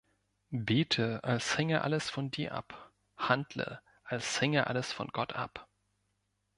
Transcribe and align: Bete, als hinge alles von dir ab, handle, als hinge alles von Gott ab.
Bete, 0.49 1.23
als 1.23 1.55
hinge 1.57 1.83
alles 1.83 2.09
von 2.09 2.31
dir 2.31 2.53
ab, 2.55 2.91
handle, 3.17 3.83
als 4.03 4.39
hinge 4.39 4.65
alles 4.65 4.91
von 4.91 5.09
Gott 5.09 5.33
ab. 5.35 5.69